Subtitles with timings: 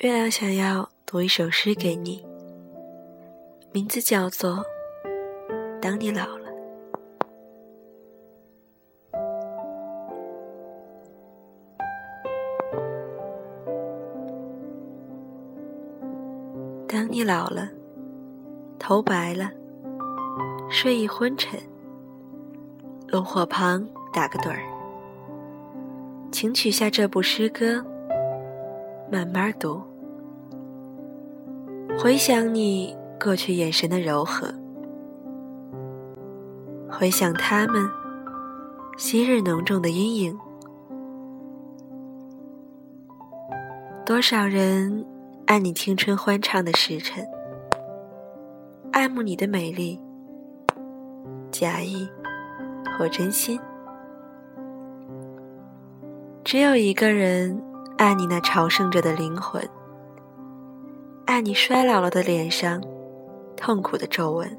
[0.00, 2.22] 月亮想要读一首诗给你，
[3.72, 4.50] 名字叫做
[5.80, 6.50] 《当你老了》。
[16.86, 17.70] 当你老了，
[18.78, 19.50] 头白了，
[20.68, 21.58] 睡意昏沉，
[23.08, 24.60] 炉火旁打个盹儿，
[26.30, 27.82] 请取下这部诗歌。
[29.08, 29.80] 慢慢读，
[31.96, 34.52] 回想你过去眼神的柔和，
[36.90, 37.88] 回想他们
[38.98, 40.36] 昔日浓重的阴影。
[44.04, 45.06] 多少人
[45.46, 47.24] 爱你青春欢畅的时辰，
[48.90, 50.00] 爱慕你的美丽，
[51.52, 52.08] 假意
[52.98, 53.60] 或真心，
[56.42, 57.62] 只有一个人。
[57.98, 59.66] 爱你那朝圣着的灵魂，
[61.24, 62.82] 爱你衰老了的脸上
[63.56, 64.58] 痛苦的皱纹。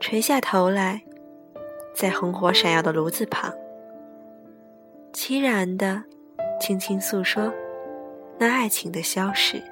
[0.00, 1.02] 垂下头来，
[1.94, 3.52] 在红火闪耀的炉子旁，
[5.12, 6.02] 凄然的
[6.58, 7.52] 轻轻诉说
[8.38, 9.62] 那爱情的消逝。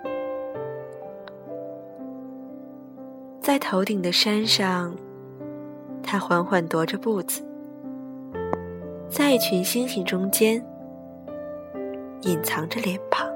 [3.41, 4.95] 在头顶的山上，
[6.03, 7.43] 他缓缓踱着步子。
[9.13, 10.65] 在一群星星中间，
[12.23, 13.31] 隐藏着脸庞。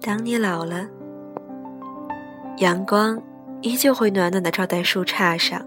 [0.00, 0.88] 当你老了，
[2.56, 3.22] 阳光
[3.60, 5.64] 依旧会暖暖的照在树杈上。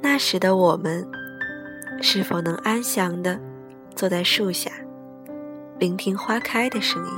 [0.00, 1.06] 那时的我们，
[2.00, 3.38] 是否能安详的
[3.94, 4.70] 坐在树下？
[5.84, 7.12] 聆听花开的声音。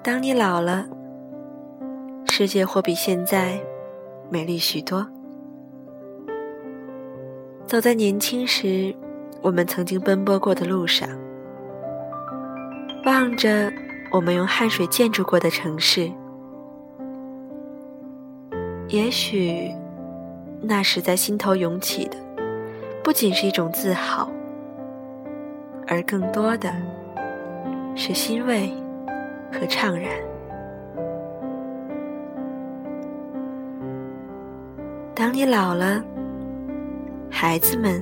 [0.00, 0.86] 当你老了，
[2.26, 3.60] 世界或比现在
[4.30, 5.04] 美丽许多。
[7.66, 8.94] 走在年轻时
[9.40, 11.08] 我们曾经奔波过的路上，
[13.04, 13.72] 望着
[14.12, 16.08] 我们用汗水建筑过的城市，
[18.86, 19.68] 也许
[20.60, 22.16] 那时在心头涌起的。
[23.04, 24.30] 不仅是一种自豪，
[25.88, 26.72] 而更多的
[27.96, 28.72] 是欣慰
[29.52, 30.08] 和怅然。
[35.14, 36.00] 当你老了，
[37.28, 38.00] 孩子们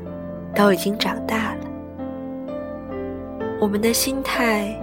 [0.54, 1.60] 都已经长大了，
[3.58, 4.78] 我们的心态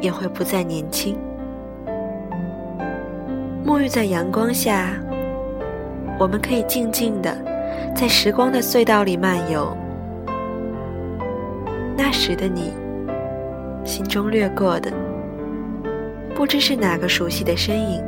[0.00, 1.18] 也会不再年轻。
[3.64, 4.92] 沐浴在阳光下，
[6.20, 7.55] 我们可以静静的。
[7.94, 9.74] 在时光的隧道里漫游，
[11.96, 12.72] 那时的你，
[13.84, 14.92] 心中掠过的，
[16.34, 18.04] 不知是哪个熟悉的身影，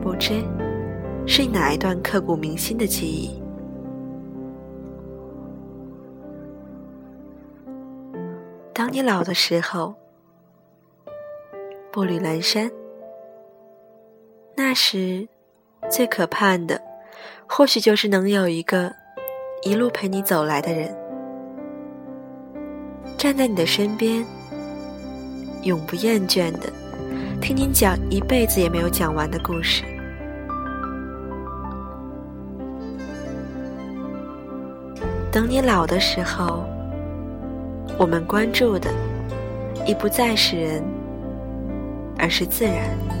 [0.00, 0.42] 不知
[1.26, 3.40] 是哪一段刻骨铭心的记忆。
[8.72, 9.94] 当你老的时候，
[11.92, 12.68] 步履阑珊，
[14.56, 15.28] 那时
[15.88, 16.89] 最可盼的。
[17.46, 18.92] 或许就是能有一个
[19.62, 20.94] 一路陪你走来的人，
[23.18, 24.24] 站在你的身边，
[25.62, 26.72] 永不厌倦的
[27.40, 29.82] 听你讲一辈子也没有讲完的故事。
[35.32, 36.64] 等你老的时候，
[37.98, 38.90] 我们关注的
[39.86, 40.82] 已不再是人，
[42.18, 43.19] 而是自然。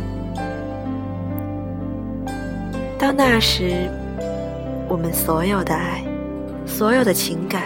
[3.00, 3.88] 到那时。
[4.88, 6.02] 我们所有的爱，
[6.66, 7.62] 所有的情感，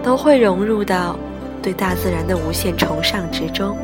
[0.00, 1.18] 都会融入到
[1.60, 3.76] 对大自然的无限崇尚之中。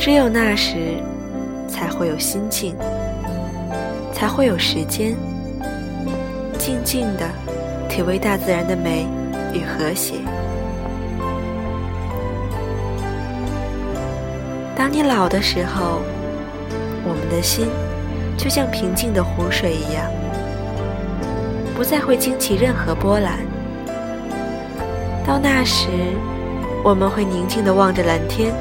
[0.00, 0.96] 只有那时，
[1.68, 2.74] 才会有心境，
[4.12, 5.14] 才会有时间，
[6.58, 7.28] 静静的
[7.88, 9.06] 体味大自然的美
[9.54, 10.14] 与和谐。
[14.74, 16.00] 当你老的时候，
[17.04, 17.68] 我们的心。
[18.36, 20.06] 就像平静的湖水一样，
[21.76, 23.40] 不再会惊起任何波澜。
[25.26, 25.88] 到那时，
[26.82, 28.54] 我们会宁静地望着蓝天，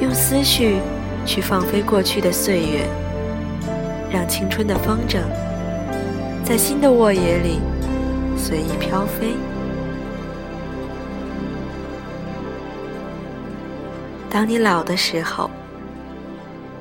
[0.00, 0.78] 用思绪
[1.26, 2.86] 去放飞过去的岁月，
[4.08, 5.18] 让青春的风筝
[6.44, 7.58] 在新的沃野里
[8.36, 9.34] 随意飘飞。
[14.30, 15.50] 当你老的时候，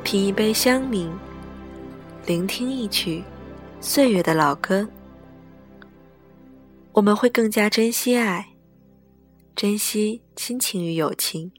[0.10, 1.08] 品一杯香茗。
[2.26, 3.24] 聆听一曲
[3.80, 4.90] 岁月的老歌，
[6.94, 8.56] 我们会更加珍惜爱，
[9.56, 11.52] 珍惜亲情与友情，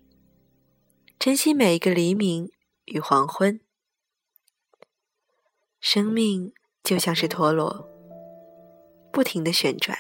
[1.17, 2.51] 珍惜每一个黎明
[2.87, 3.61] 与黄昏。
[5.79, 6.53] 生命
[6.83, 7.89] 就像是陀螺，
[9.13, 9.97] 不停的旋转。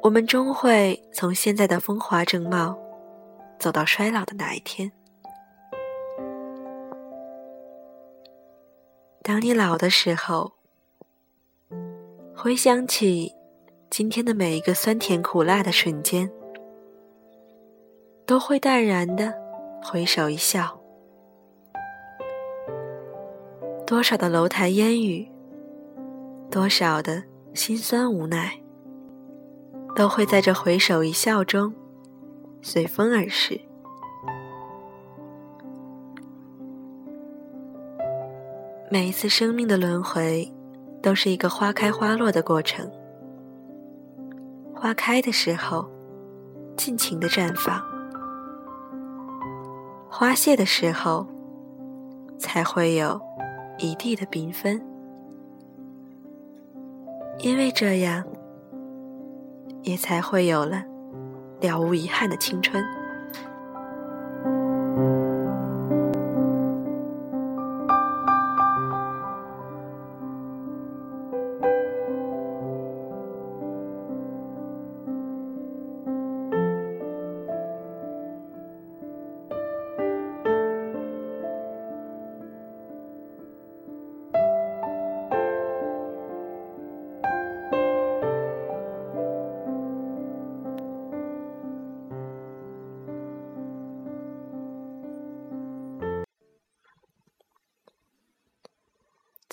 [0.00, 2.78] 我们终会从现在的风华正茂，
[3.58, 4.90] 走到衰老的那一天。
[9.32, 10.52] 当你老的时候，
[12.36, 13.32] 回想起
[13.88, 16.30] 今天的每一个酸甜苦辣的瞬间，
[18.26, 19.32] 都会淡然的
[19.82, 20.78] 回首一笑。
[23.86, 25.26] 多少的楼台烟雨，
[26.50, 27.24] 多少的
[27.54, 28.60] 心酸无奈。
[29.96, 31.72] 都会在这回首一笑中
[32.60, 33.58] 随风而逝。
[38.92, 40.52] 每一次生命的轮回，
[41.02, 42.86] 都是一个花开花落的过程。
[44.74, 45.88] 花开的时候，
[46.76, 47.80] 尽情的绽放；
[50.10, 51.26] 花谢的时候，
[52.38, 53.18] 才会有
[53.78, 54.78] 一地的缤纷。
[57.38, 58.22] 因为这样。
[59.84, 60.84] 也才会有了
[61.60, 62.84] 了无遗憾的青春。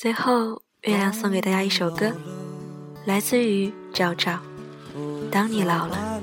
[0.02, 2.10] 最后，月亮送给大家一首歌，
[3.06, 4.40] 来自于赵照。
[5.30, 6.22] 当你老了，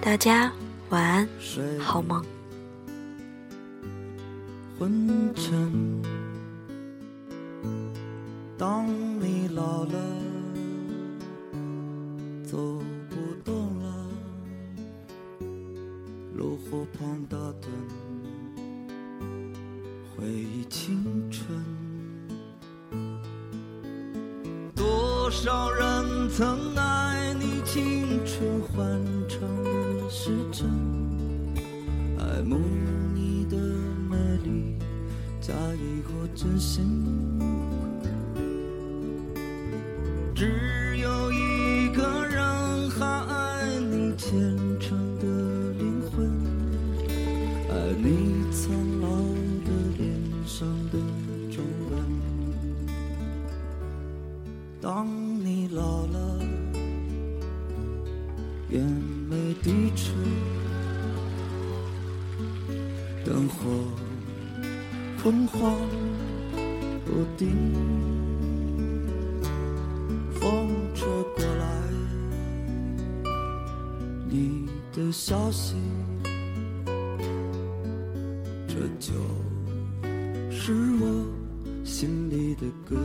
[0.00, 0.50] 大家
[0.88, 1.28] 晚安，
[1.78, 2.20] 好梦。
[4.76, 6.02] 昏沉。
[8.58, 8.88] 当
[9.20, 9.92] 你老了，
[12.44, 12.58] 走
[13.08, 14.08] 不动了，
[16.34, 17.68] 炉火旁打盹，
[20.16, 21.79] 回忆青春。
[25.30, 28.84] 多少人曾爱你青春欢
[29.28, 30.68] 畅的时辰，
[32.18, 32.58] 爱慕
[33.14, 33.56] 你的
[34.10, 34.76] 美丽，
[35.40, 36.84] 假意或真心。
[40.34, 41.36] 只有一
[58.80, 58.86] 眼
[59.28, 60.14] 眉低垂，
[63.22, 63.68] 灯火
[65.22, 65.76] 昏黄
[67.04, 67.50] 不定，
[70.32, 71.06] 风吹
[71.36, 71.66] 过来，
[74.30, 75.74] 你的消息，
[78.66, 79.12] 这就
[80.50, 81.26] 是我
[81.84, 82.96] 心里的歌。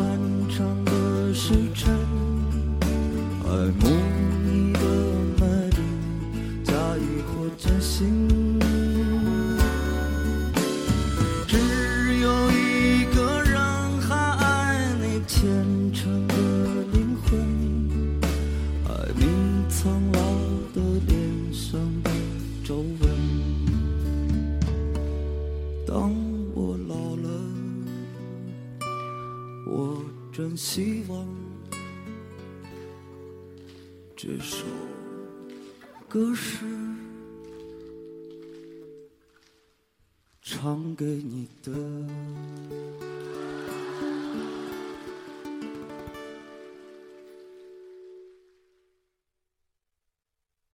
[0.00, 1.94] 漫长的时辰
[3.44, 3.99] 爱慕
[34.22, 34.66] 这首
[36.06, 36.66] 歌是
[40.42, 43.09] 唱给你的。